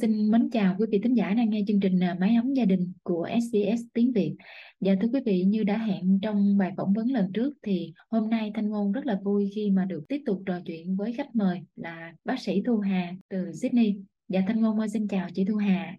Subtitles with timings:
[0.00, 2.64] Xin mến chào quý vị thính giả đang nghe chương trình à, Máy ấm gia
[2.64, 4.34] đình của SBS tiếng Việt.
[4.80, 8.30] Dạ thưa quý vị như đã hẹn trong bài phỏng vấn lần trước thì hôm
[8.30, 11.36] nay Thanh Ngôn rất là vui khi mà được tiếp tục trò chuyện với khách
[11.36, 13.96] mời là bác sĩ Thu Hà từ Sydney.
[14.28, 15.96] Dạ Thanh Ngôn ơi xin chào chị Thu Hà.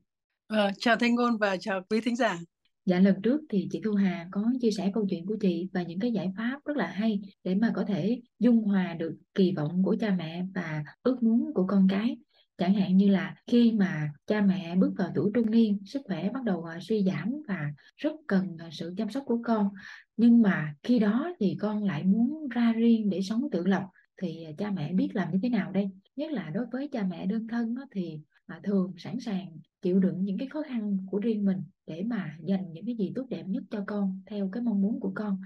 [0.47, 2.39] À, chào Thanh Ngôn và chào quý thính giả.
[2.85, 5.83] Dạ lần trước thì chị Thu Hà có chia sẻ câu chuyện của chị và
[5.83, 9.51] những cái giải pháp rất là hay để mà có thể dung hòa được kỳ
[9.51, 12.17] vọng của cha mẹ và ước muốn của con cái
[12.59, 16.29] chẳng hạn như là khi mà cha mẹ bước vào tuổi trung niên, sức khỏe
[16.33, 19.69] bắt đầu à, suy giảm và rất cần à, sự chăm sóc của con.
[20.17, 23.83] Nhưng mà khi đó thì con lại muốn ra riêng để sống tự lập.
[24.21, 25.89] Thì à, cha mẹ biết làm như thế nào đây?
[26.15, 28.19] Nhất là đối với cha mẹ đơn thân thì
[28.63, 31.57] thường sẵn sàng chịu đựng những cái khó khăn của riêng mình
[31.87, 34.99] để mà dành những cái gì tốt đẹp nhất cho con theo cái mong muốn
[34.99, 35.41] của con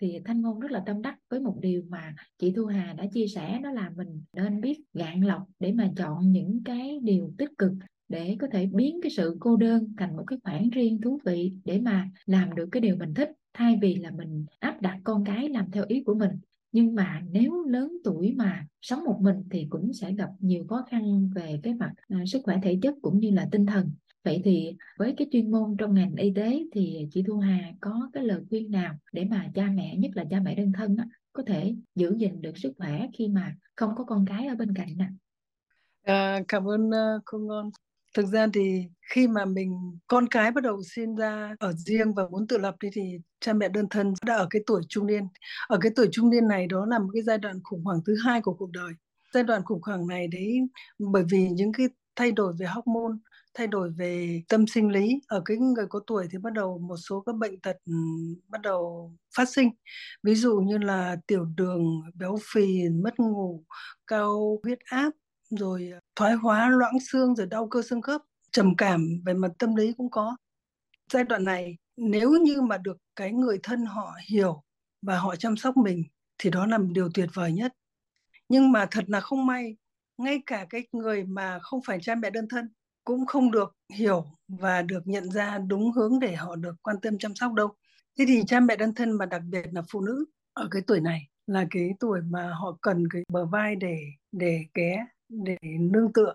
[0.00, 3.06] thì Thanh Ngôn rất là tâm đắc với một điều mà chị Thu Hà đã
[3.12, 7.32] chia sẻ đó là mình nên biết gạn lọc để mà chọn những cái điều
[7.38, 7.72] tích cực
[8.08, 11.52] để có thể biến cái sự cô đơn thành một cái khoảng riêng thú vị
[11.64, 13.30] để mà làm được cái điều mình thích.
[13.54, 16.30] Thay vì là mình áp đặt con cái làm theo ý của mình.
[16.72, 20.84] Nhưng mà nếu lớn tuổi mà sống một mình thì cũng sẽ gặp nhiều khó
[20.90, 23.90] khăn về cái mặt à, sức khỏe thể chất cũng như là tinh thần.
[24.24, 28.10] Vậy thì với cái chuyên môn trong ngành y tế thì chị Thu Hà có
[28.12, 31.06] cái lời khuyên nào để mà cha mẹ, nhất là cha mẹ đơn thân á,
[31.32, 34.74] có thể giữ gìn được sức khỏe khi mà không có con cái ở bên
[34.74, 35.06] cạnh nè?
[36.02, 37.70] À, cảm ơn ờ, cô ngon.
[38.16, 42.28] Thực ra thì khi mà mình con cái bắt đầu sinh ra ở riêng và
[42.28, 43.02] muốn tự lập đi thì
[43.40, 45.28] cha mẹ đơn thân đã ở cái tuổi trung niên.
[45.68, 48.16] Ở cái tuổi trung niên này đó là một cái giai đoạn khủng hoảng thứ
[48.24, 48.92] hai của cuộc đời.
[49.34, 50.60] Giai đoạn khủng hoảng này đấy
[50.98, 51.86] bởi vì những cái
[52.16, 53.16] thay đổi về hormone
[53.54, 56.96] thay đổi về tâm sinh lý ở cái người có tuổi thì bắt đầu một
[56.96, 57.92] số các bệnh tật ừ,
[58.48, 59.70] bắt đầu phát sinh.
[60.22, 63.64] Ví dụ như là tiểu đường, béo phì, mất ngủ,
[64.06, 65.10] cao huyết áp,
[65.50, 68.20] rồi thoái hóa, loãng xương, rồi đau cơ xương khớp,
[68.52, 70.36] trầm cảm về mặt tâm lý cũng có.
[71.12, 74.62] Giai đoạn này, nếu như mà được cái người thân họ hiểu
[75.02, 76.04] và họ chăm sóc mình
[76.38, 77.72] thì đó là một điều tuyệt vời nhất.
[78.48, 79.76] Nhưng mà thật là không may,
[80.18, 82.68] ngay cả cái người mà không phải cha mẹ đơn thân
[83.04, 87.18] cũng không được hiểu và được nhận ra đúng hướng để họ được quan tâm
[87.18, 87.68] chăm sóc đâu.
[88.18, 91.00] Thế thì cha mẹ đơn thân mà đặc biệt là phụ nữ ở cái tuổi
[91.00, 93.96] này là cái tuổi mà họ cần cái bờ vai để
[94.32, 96.34] để ké, để nương tựa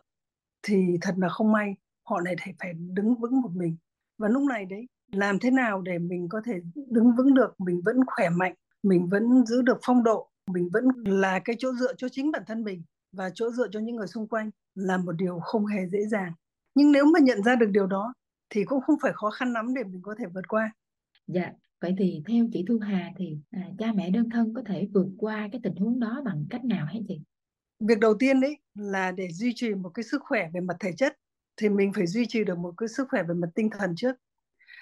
[0.63, 3.77] thì thật là không may, họ lại phải phải đứng vững một mình
[4.17, 6.53] và lúc này đấy, làm thế nào để mình có thể
[6.89, 8.53] đứng vững được, mình vẫn khỏe mạnh,
[8.83, 12.43] mình vẫn giữ được phong độ, mình vẫn là cái chỗ dựa cho chính bản
[12.47, 15.87] thân mình và chỗ dựa cho những người xung quanh là một điều không hề
[15.91, 16.33] dễ dàng
[16.75, 18.13] nhưng nếu mà nhận ra được điều đó
[18.49, 20.73] thì cũng không phải khó khăn lắm để mình có thể vượt qua.
[21.27, 24.87] Dạ vậy thì theo chị Thu Hà thì à, cha mẹ đơn thân có thể
[24.93, 27.19] vượt qua cái tình huống đó bằng cách nào hả chị?
[27.79, 30.91] Việc đầu tiên đấy là để duy trì một cái sức khỏe về mặt thể
[30.97, 31.13] chất
[31.57, 34.15] thì mình phải duy trì được một cái sức khỏe về mặt tinh thần trước.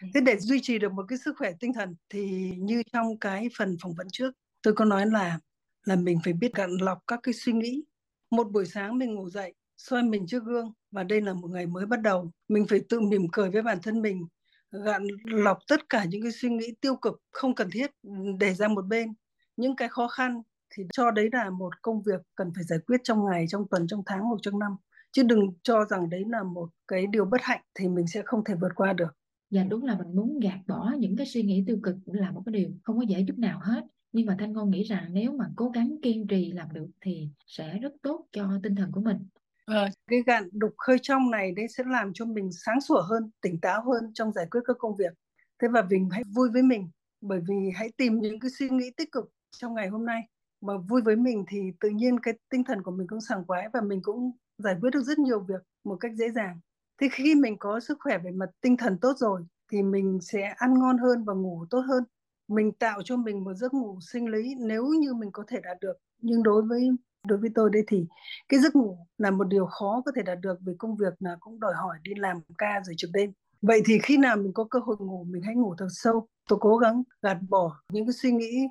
[0.01, 0.07] Dạ.
[0.13, 3.47] thế để duy trì được một cái sức khỏe tinh thần thì như trong cái
[3.57, 5.39] phần phỏng vấn trước tôi có nói là
[5.85, 7.83] là mình phải biết gạn lọc các cái suy nghĩ.
[8.31, 11.65] Một buổi sáng mình ngủ dậy soi mình trước gương và đây là một ngày
[11.65, 12.31] mới bắt đầu.
[12.47, 14.25] Mình phải tự mỉm cười với bản thân mình,
[14.71, 17.91] gạn lọc tất cả những cái suy nghĩ tiêu cực không cần thiết
[18.39, 19.13] để ra một bên.
[19.57, 23.01] Những cái khó khăn thì cho đấy là một công việc cần phải giải quyết
[23.03, 24.75] trong ngày, trong tuần, trong tháng hoặc trong năm.
[25.11, 28.43] Chứ đừng cho rằng đấy là một cái điều bất hạnh thì mình sẽ không
[28.43, 29.17] thể vượt qua được.
[29.49, 32.41] Dạ đúng là mình muốn gạt bỏ những cái suy nghĩ tiêu cực là một
[32.45, 33.81] cái điều không có dễ chút nào hết.
[34.11, 37.29] Nhưng mà thanh ngôn nghĩ rằng nếu mà cố gắng kiên trì làm được thì
[37.47, 39.17] sẽ rất tốt cho tinh thần của mình.
[39.65, 43.31] À, cái gạn đục khơi trong này đấy sẽ làm cho mình sáng sủa hơn,
[43.41, 45.13] tỉnh táo hơn trong giải quyết các công việc.
[45.61, 46.89] Thế và mình hãy vui với mình,
[47.21, 49.25] bởi vì hãy tìm những cái suy nghĩ tích cực
[49.57, 50.21] trong ngày hôm nay.
[50.61, 53.69] Mà vui với mình thì tự nhiên cái tinh thần của mình cũng sảng khoái
[53.73, 56.59] và mình cũng giải quyết được rất nhiều việc một cách dễ dàng.
[57.01, 60.41] Thế khi mình có sức khỏe về mặt tinh thần tốt rồi thì mình sẽ
[60.57, 62.03] ăn ngon hơn và ngủ tốt hơn.
[62.47, 65.77] Mình tạo cho mình một giấc ngủ sinh lý nếu như mình có thể đạt
[65.81, 65.93] được.
[66.21, 66.89] Nhưng đối với
[67.27, 68.05] đối với tôi đây thì
[68.49, 71.37] cái giấc ngủ là một điều khó có thể đạt được vì công việc là
[71.39, 73.31] cũng đòi hỏi đi làm ca rồi trực đêm.
[73.61, 76.27] Vậy thì khi nào mình có cơ hội ngủ mình hãy ngủ thật sâu.
[76.49, 78.67] Tôi cố gắng gạt bỏ những cái suy nghĩ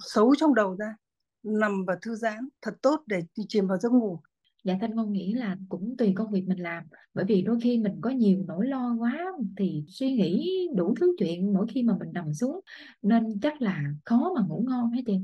[0.00, 0.96] xấu trong đầu ra
[1.42, 4.20] nằm và thư giãn thật tốt để đi chìm vào giấc ngủ.
[4.64, 6.84] Dạ Thanh Ngôn nghĩ là cũng tùy công việc mình làm.
[7.14, 11.16] Bởi vì đôi khi mình có nhiều nỗi lo quá Thì suy nghĩ đủ thứ
[11.18, 12.60] chuyện mỗi khi mà mình nằm xuống
[13.02, 15.20] Nên chắc là khó mà ngủ ngon hả chị.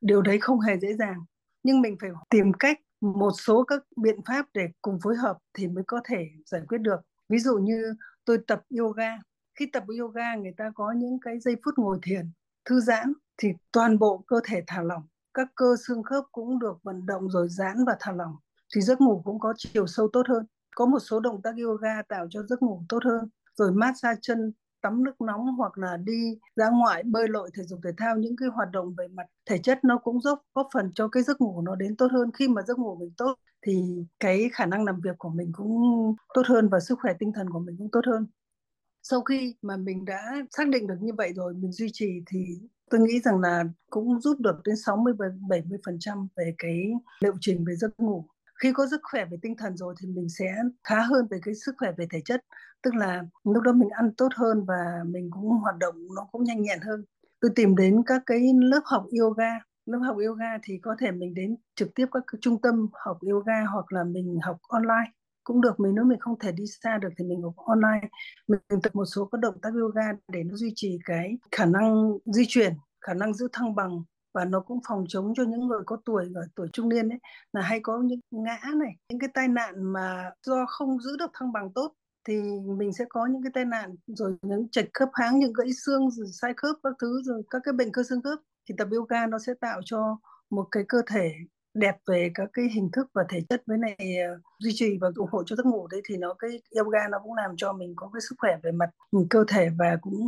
[0.00, 1.18] Điều đấy không hề dễ dàng
[1.62, 5.68] nhưng mình phải tìm cách, một số các biện pháp để cùng phối hợp thì
[5.68, 7.00] mới có thể giải quyết được.
[7.28, 7.94] Ví dụ như
[8.24, 9.18] tôi tập yoga.
[9.58, 12.30] Khi tập yoga, người ta có những cái giây phút ngồi thiền,
[12.64, 15.02] thư giãn thì toàn bộ cơ thể thả lỏng.
[15.34, 18.36] Các cơ xương khớp cũng được vận động rồi giãn và thả lỏng
[18.74, 20.46] thì giấc ngủ cũng có chiều sâu tốt hơn.
[20.76, 24.52] Có một số động tác yoga tạo cho giấc ngủ tốt hơn, rồi massage chân
[24.82, 28.36] tắm nước nóng hoặc là đi ra ngoài bơi lội thể dục thể thao, những
[28.36, 31.40] cái hoạt động về mặt thể chất nó cũng giúp, góp phần cho cái giấc
[31.40, 32.30] ngủ nó đến tốt hơn.
[32.34, 33.34] Khi mà giấc ngủ mình tốt
[33.66, 37.32] thì cái khả năng làm việc của mình cũng tốt hơn và sức khỏe tinh
[37.32, 38.26] thần của mình cũng tốt hơn.
[39.02, 42.60] Sau khi mà mình đã xác định được như vậy rồi, mình duy trì thì
[42.90, 45.14] tôi nghĩ rằng là cũng giúp được đến 60
[45.48, 48.24] 70 phần trăm về cái liệu trình về giấc ngủ
[48.62, 50.46] khi có sức khỏe về tinh thần rồi thì mình sẽ
[50.84, 52.44] khá hơn về cái sức khỏe về thể chất.
[52.82, 56.44] Tức là lúc đó mình ăn tốt hơn và mình cũng hoạt động nó cũng
[56.44, 57.04] nhanh nhẹn hơn.
[57.40, 59.50] Tôi tìm đến các cái lớp học yoga.
[59.86, 63.64] Lớp học yoga thì có thể mình đến trực tiếp các trung tâm học yoga
[63.72, 65.10] hoặc là mình học online.
[65.44, 68.08] Cũng được, mình nếu mình không thể đi xa được thì mình học online.
[68.48, 72.18] Mình tập một số các động tác yoga để nó duy trì cái khả năng
[72.24, 74.02] di chuyển, khả năng giữ thăng bằng
[74.34, 77.18] và nó cũng phòng chống cho những người có tuổi ở tuổi trung niên ấy
[77.52, 81.30] là hay có những ngã này những cái tai nạn mà do không giữ được
[81.34, 81.94] thăng bằng tốt
[82.28, 82.34] thì
[82.76, 86.10] mình sẽ có những cái tai nạn rồi những trạch khớp háng những gãy xương
[86.10, 88.38] rồi sai khớp các thứ rồi các cái bệnh cơ xương khớp
[88.68, 90.18] thì tập yoga nó sẽ tạo cho
[90.50, 91.32] một cái cơ thể
[91.74, 94.98] đẹp về các cái hình thức và thể chất với này uh, ờ, duy trì
[95.00, 97.72] và ủng hộ cho giấc ngủ đấy thì nó cái yoga nó cũng làm cho
[97.72, 98.90] mình có cái sức khỏe về mặt
[99.30, 100.26] cơ thể và cũng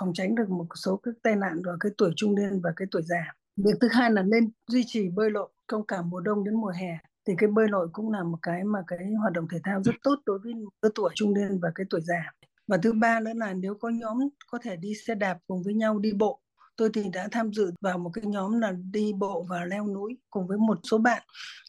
[0.00, 2.88] phòng tránh được một số các tai nạn ở cái tuổi trung niên và cái
[2.90, 3.34] tuổi già.
[3.56, 6.72] Việc thứ hai là nên duy trì bơi lội trong cả mùa đông đến mùa
[6.80, 6.98] hè.
[7.26, 9.94] Thì cái bơi lội cũng là một cái mà cái hoạt động thể thao rất
[10.02, 10.52] tốt đối với
[10.82, 12.32] lứa tuổi trung niên và cái tuổi già.
[12.66, 14.18] Và thứ ba nữa là nếu có nhóm
[14.50, 16.40] có thể đi xe đạp cùng với nhau đi bộ
[16.78, 20.16] tôi thì đã tham dự vào một cái nhóm là đi bộ và leo núi
[20.30, 21.22] cùng với một số bạn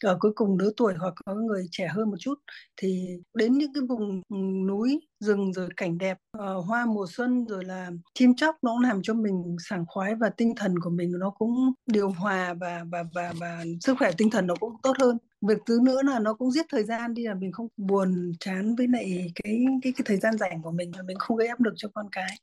[0.04, 2.36] ở cuối cùng lứa tuổi hoặc có người trẻ hơn một chút.
[2.78, 4.36] Thì đến những cái vùng ừ,
[4.68, 8.82] núi rừng rồi cảnh đẹp uh, hoa mùa xuân rồi là chim chóc nó cũng
[8.84, 12.84] làm cho mình sảng khoái và tinh thần của mình nó cũng điều hòa và
[12.92, 15.18] và và và sức khỏe tinh thần nó cũng tốt hơn.
[15.48, 18.76] Việc thứ nữa là nó cũng giết thời gian đi là mình không buồn chán
[18.76, 21.62] với lại cái cái cái thời gian rảnh của mình và mình không gây áp
[21.62, 22.38] lực cho con cái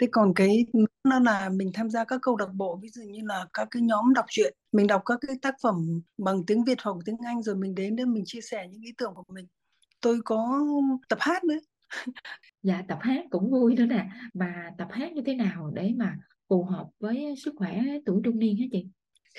[0.00, 0.66] thế còn cái
[1.04, 3.82] nó là mình tham gia các câu lạc bộ, ví dụ như là các cái
[3.82, 7.42] nhóm đọc truyện, mình đọc các cái tác phẩm bằng tiếng Việt hoặc tiếng Anh
[7.42, 9.46] rồi mình đến để mình chia sẻ những ý tưởng của mình.
[10.00, 10.62] Tôi có
[11.08, 11.58] tập hát nữa.
[12.62, 14.08] Dạ tập hát cũng vui nữa nè.
[14.34, 18.38] Mà tập hát như thế nào để mà phù hợp với sức khỏe tuổi trung
[18.38, 18.86] niên hả chị?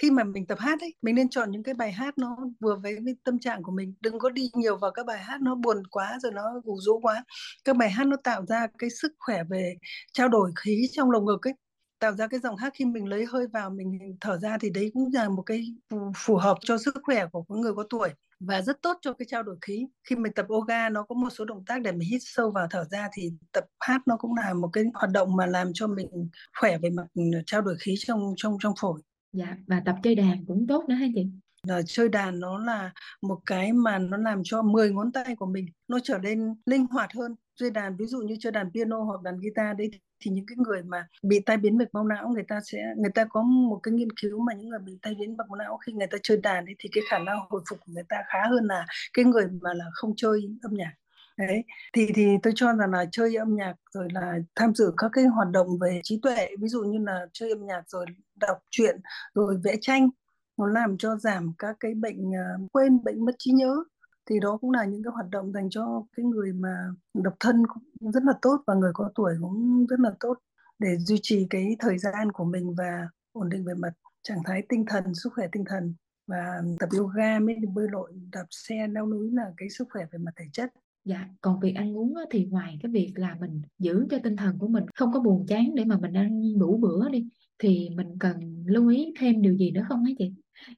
[0.01, 2.75] Khi mà mình tập hát ấy mình nên chọn những cái bài hát nó vừa
[2.75, 3.93] với, với tâm trạng của mình.
[4.01, 6.99] Đừng có đi nhiều vào các bài hát nó buồn quá rồi nó gù rũ
[6.99, 7.23] quá.
[7.65, 9.75] Các bài hát nó tạo ra cái sức khỏe về
[10.13, 11.53] trao đổi khí trong lồng ngực ấy
[11.99, 14.91] tạo ra cái dòng hát khi mình lấy hơi vào mình thở ra thì đấy
[14.93, 18.09] cũng là một cái phù, phù hợp cho sức khỏe của người có tuổi
[18.39, 19.87] và rất tốt cho cái trao đổi khí.
[20.09, 22.67] Khi mình tập yoga nó có một số động tác để mình hít sâu vào
[22.71, 25.87] thở ra thì tập hát nó cũng là một cái hoạt động mà làm cho
[25.87, 26.29] mình
[26.59, 29.01] khỏe về mặt ừ, trao đổi khí trong trong trong phổi
[29.33, 31.27] dạ và tập chơi đàn cũng tốt nữa hả chị?
[31.67, 32.91] Là chơi đàn nó là
[33.21, 36.85] một cái mà nó làm cho 10 ngón tay của mình nó trở nên linh
[36.85, 37.35] hoạt hơn.
[37.55, 39.89] Chơi đàn ví dụ như chơi đàn piano hoặc đàn guitar đấy
[40.19, 43.11] thì những cái người mà bị tai biến mạch máu não người ta sẽ người
[43.15, 45.77] ta có một cái nghiên cứu mà những người bị tai biến mạch máu não
[45.77, 48.17] khi người ta chơi đàn ấy, thì cái khả năng hồi phục của người ta
[48.27, 50.93] khá hơn là cái người mà là không chơi âm nhạc.
[51.37, 55.11] Đấy thì thì tôi cho rằng là chơi âm nhạc rồi là tham dự các
[55.13, 58.05] cái hoạt động về trí tuệ ví dụ như là chơi âm nhạc rồi
[58.39, 58.99] đọc truyện
[59.33, 60.09] rồi vẽ tranh
[60.57, 63.83] nó làm cho giảm các cái bệnh uh, quên bệnh mất trí nhớ.
[64.29, 67.63] Thì đó cũng là những cái hoạt động dành cho cái người mà độc thân
[67.67, 70.37] cũng rất là tốt và người có tuổi cũng rất là tốt
[70.79, 74.63] để duy trì cái thời gian của mình và ổn định về mặt trạng thái
[74.69, 75.95] tinh thần sức khỏe tinh thần.
[76.27, 80.17] Và tập yoga mới bơi lội đạp xe leo núi là cái sức khỏe về
[80.19, 80.73] mặt thể chất.
[81.07, 84.57] Dạ, còn việc ăn uống thì ngoài cái việc là mình giữ cho tinh thần
[84.59, 87.25] của mình không có buồn chán để mà mình ăn đủ bữa đi
[87.59, 90.31] thì mình cần lưu ý thêm điều gì nữa không hả chị?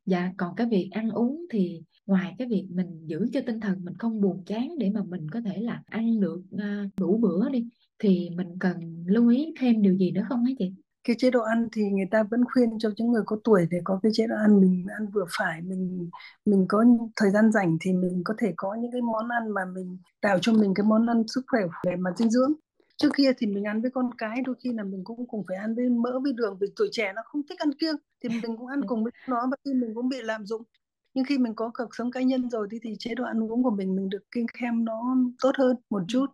[0.06, 3.86] Dạ, còn cái việc ăn uống thì ngoài cái việc mình giữ cho tinh thần
[3.86, 7.50] mình không buồn chán để mà mình có thể là ăn được uh, đủ bữa
[7.50, 7.66] đi
[8.00, 10.72] thì mình cần lưu ý thêm điều gì nữa không hả chị?
[11.04, 13.82] Cái chế độ ăn thì người ta vẫn khuyên cho những người có tuổi để
[13.84, 16.10] có cái chế độ ăn mình ăn vừa phải mình
[16.46, 19.66] mình có thời gian rảnh thì mình có thể có những cái món ăn mà
[19.66, 22.54] mình tạo cho mình cái món ăn sức khỏe về mặt dinh dưỡng.
[22.98, 25.58] Trước kia thì mình ăn với con cái đôi khi là mình cũng cùng phải
[25.58, 28.58] ăn với mỡ với đường vì tuổi trẻ nó không thích ăn kiêng thì mình
[28.58, 30.64] cũng ăn cùng với nó và khi mình cũng bị lạm dụng.
[31.14, 33.64] Nhưng khi mình có cuộc sống cá nhân rồi thì, thì chế độ ăn uống
[33.64, 36.26] của mình mình được kiêng khem nó tốt hơn một chút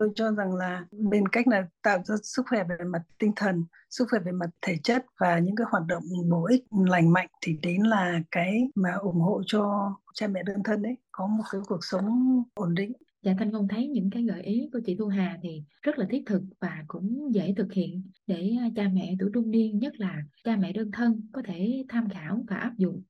[0.00, 3.64] tôi cho rằng là bên cách là tạo ra sức khỏe về mặt tinh thần
[3.90, 7.28] sức khỏe về mặt thể chất và những cái hoạt động bổ ích lành mạnh
[7.42, 11.44] thì đến là cái mà ủng hộ cho cha mẹ đơn thân đấy có một
[11.52, 12.06] cái cuộc sống
[12.54, 12.92] ổn định
[13.22, 16.06] Dạ Thanh Ngôn thấy những cái gợi ý của chị Thu Hà thì rất là
[16.10, 20.22] thiết thực và cũng dễ thực hiện để cha mẹ tuổi trung niên nhất là
[20.44, 23.02] cha mẹ đơn thân có thể tham khảo và áp dụng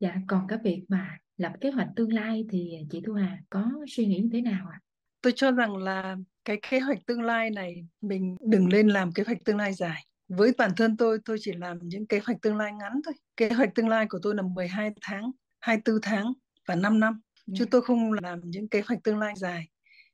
[0.00, 3.70] Dạ, còn cái việc mà lập kế hoạch tương lai thì chị Thu Hà có
[3.88, 4.80] suy nghĩ như thế nào ạ?
[5.22, 9.22] Tôi cho rằng là cái kế hoạch tương lai này mình đừng lên làm kế
[9.26, 10.06] hoạch tương lai dài.
[10.28, 13.14] Với bản thân tôi, tôi chỉ làm những kế hoạch tương lai ngắn thôi.
[13.36, 16.32] Kế hoạch tương lai của tôi là 12 tháng, 24 tháng
[16.68, 17.20] và 5 năm.
[17.46, 17.68] Chứ Dạ.
[17.70, 19.68] tôi không làm những kế hoạch tương lai dài.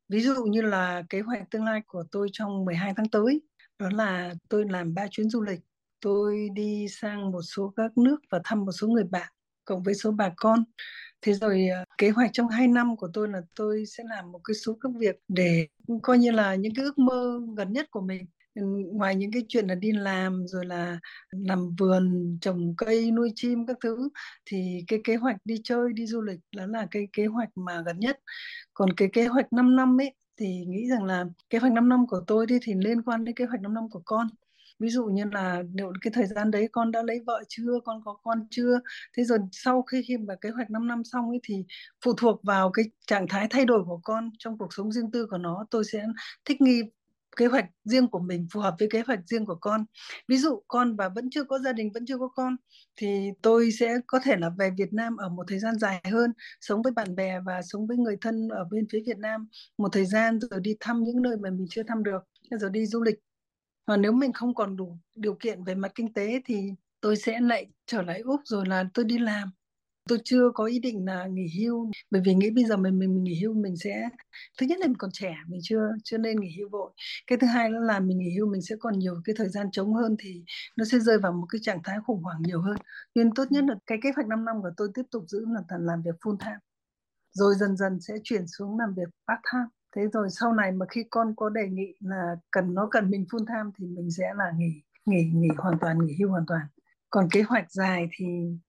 [0.09, 3.43] Ví dụ như là kế hoạch tương lai của tôi trong 12 tháng tới,
[3.79, 5.61] đó là tôi làm ba chuyến du lịch.
[6.01, 9.33] Tôi đi sang một số các nước và thăm một số người bạn,
[9.65, 10.65] cộng với số bà con.
[11.23, 14.41] Thế rồi à, kế hoạch trong 2 năm của tôi là tôi sẽ làm một
[14.45, 17.87] cái số các việc để ừ, coi như là những cái ước mơ gần nhất
[17.91, 18.27] của mình.
[18.55, 18.63] Ừ,
[18.93, 20.99] ngoài những cái chuyện là đi làm rồi là
[21.31, 24.09] làm vườn, trồng cây, nuôi chim các thứ
[24.47, 27.83] thì cái kế hoạch đi chơi, đi du lịch đó là cái kế hoạch mà
[27.87, 28.21] gần nhất.
[28.75, 32.07] Còn cái kế hoạch 5 năm ấy thì nghĩ rằng là kế hoạch 5 năm
[32.07, 34.27] của tôi đi thì liên quan đến kế hoạch 5 năm của con.
[34.79, 38.03] Ví dụ như là liệu cái thời gian đấy con đã lấy vợ chưa, con
[38.05, 38.81] có con chưa,
[39.17, 41.65] thế rồi sau khi khi mà kế hoạch 5 năm xong ấy thì
[42.05, 45.27] phụ thuộc vào cái trạng thái thay đổi của con trong cuộc sống riêng tư
[45.31, 46.05] của nó tôi sẽ
[46.45, 46.83] thích nghi
[47.37, 49.85] kế hoạch riêng của mình phù hợp với kế hoạch riêng của con.
[50.29, 52.57] Ví dụ con và vẫn chưa có gia đình vẫn chưa có con
[52.97, 56.33] thì tôi sẽ có thể là về Việt Nam ở một thời gian dài hơn
[56.61, 59.49] sống với bạn bè và sống với người thân ở bên phía Việt Nam
[59.79, 62.21] một thời gian rồi đi thăm những nơi mà mình chưa thăm được.
[62.51, 63.19] Rồi đi du lịch
[63.87, 66.71] và nếu mình không còn đủ điều kiện về mặt kinh tế thì
[67.01, 69.51] tôi sẽ lại trở lại Úc rồi là tôi đi làm.
[70.09, 73.15] Tôi chưa có ý định là nghỉ hưu bởi vì nghĩ bây giờ mình mình,
[73.15, 74.09] mình nghỉ hưu mình sẽ
[74.61, 76.93] thứ nhất là mình còn trẻ mình chưa chưa nên nghỉ hưu vội.
[77.27, 79.95] Cái thứ hai là mình nghỉ hưu mình sẽ còn nhiều cái thời gian trống
[79.95, 80.43] hơn thì
[80.77, 82.77] nó sẽ rơi vào một cái trạng thái khủng hoảng nhiều hơn.
[83.15, 85.79] Nên tốt nhất là cái kế hoạch 5 năm của tôi tiếp tục giữ là
[85.81, 86.59] làm việc full time
[87.33, 90.87] rồi dần dần sẽ chuyển xuống làm việc part time thế rồi sau này mà
[90.91, 94.25] khi con có đề nghị là cần nó cần mình full time thì mình sẽ
[94.37, 96.63] là nghỉ nghỉ nghỉ hoàn toàn nghỉ hưu hoàn toàn
[97.11, 98.27] còn kế hoạch dài thì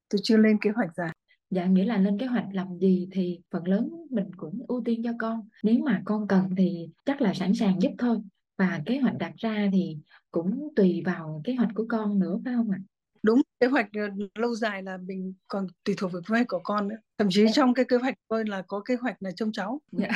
[0.10, 1.10] tôi chưa lên kế hoạch dài
[1.50, 5.02] Dạ nghĩa là lên kế hoạch làm gì thì phần lớn mình cũng ưu tiên
[5.04, 5.48] cho con.
[5.64, 8.18] Nếu mà con cần thì chắc là sẵn sàng giúp thôi.
[8.58, 9.98] Và kế hoạch đặt ra thì
[10.32, 12.80] cũng tùy vào kế hoạch của con nữa phải không ạ?
[13.24, 14.02] đúng kế hoạch ờ,
[14.36, 17.46] lâu dài là mình còn tùy thuộc vào kế hoạch của con nữa thậm chí
[17.54, 20.08] trong cái kế hoạch tôi là có kế hoạch là trông cháu Dạ.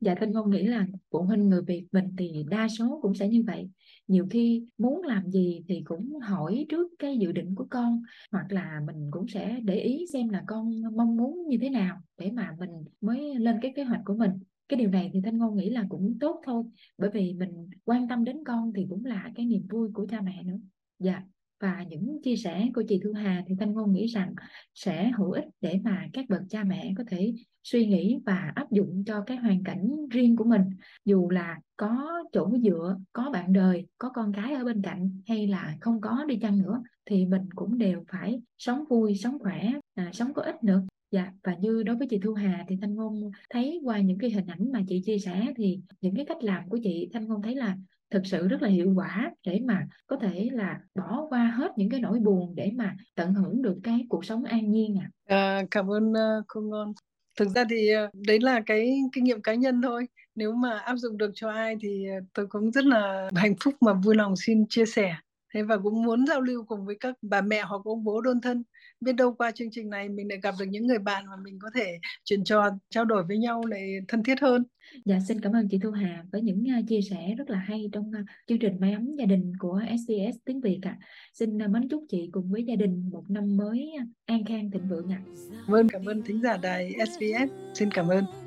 [0.00, 3.28] Dạ Thanh Ngôn nghĩ là phụ huynh người Việt mình thì đa số cũng sẽ
[3.28, 3.70] như vậy.
[4.08, 8.46] Nhiều khi muốn làm gì thì cũng hỏi trước cái dự định của con, hoặc
[8.52, 12.30] là mình cũng sẽ để ý xem là con mong muốn như thế nào để
[12.30, 12.70] mà mình
[13.00, 14.30] mới lên cái kế hoạch của mình.
[14.68, 16.64] Cái điều này thì Thanh Ngôn nghĩ là cũng tốt thôi,
[16.98, 20.20] bởi vì mình quan tâm đến con thì cũng là cái niềm vui của cha
[20.20, 20.58] mẹ nữa.
[20.98, 21.22] Dạ
[21.60, 24.34] và những chia sẻ của chị Thu Hà thì Thanh Ngôn nghĩ rằng
[24.74, 28.70] sẽ hữu ích để mà các bậc cha mẹ có thể suy nghĩ và áp
[28.70, 30.62] dụng cho cái hoàn cảnh riêng của mình.
[31.04, 35.46] Dù là có chỗ dựa có bạn đời có con cái ở bên cạnh hay
[35.46, 39.72] là không có đi chăng nữa thì mình cũng đều phải sống vui sống khỏe
[39.94, 40.82] à, sống có ích nữa.
[41.10, 44.30] Dạ, và như đối với chị Thu Hà thì Thanh Ngôn thấy qua những cái
[44.30, 47.42] hình ảnh mà chị chia sẻ thì những cái cách làm của chị Thanh Ngôn
[47.42, 47.76] thấy là
[48.10, 51.90] thực sự rất là hiệu quả để mà có thể là bỏ qua hết những
[51.90, 55.10] cái nỗi buồn để mà tận hưởng được cái cuộc sống an nhiên à.
[55.26, 56.92] à, cảm ơn uh, cô ngon
[57.36, 60.06] thực ra thì ờ, đấy là cái kinh nghiệm cá nhân thôi.
[60.34, 63.74] Nếu mà áp dụng được cho ai thì ờ, tôi cũng rất là hạnh phúc
[63.80, 65.14] mà vui lòng xin chia sẻ
[65.54, 68.40] thế và cũng muốn giao lưu cùng với các bà mẹ hoặc ông bố đơn
[68.40, 68.62] thân
[69.00, 71.58] biết đâu qua chương trình này mình lại gặp được những người bạn mà mình
[71.62, 74.64] có thể chuyện trò trao đổi với nhau lại thân thiết hơn
[75.04, 77.88] Dạ xin cảm ơn chị Thu Hà với những uh, chia sẻ rất là hay
[77.92, 80.98] trong uh, chương trình Mái ấm gia đình của SBS tiếng Việt ạ.
[81.00, 81.06] À.
[81.34, 83.92] Xin mến chúc chị cùng với gia đình một năm mới
[84.26, 85.22] an khang thịnh vượng ạ.
[85.52, 85.62] À.
[85.66, 87.50] Vâng, cảm ơn thính giả đài SBS.
[87.74, 88.45] Xin cảm ơn.